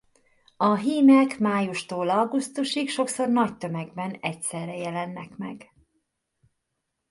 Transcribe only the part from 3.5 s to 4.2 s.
tömegben